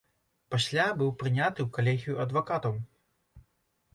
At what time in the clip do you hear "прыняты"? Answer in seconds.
1.19-1.59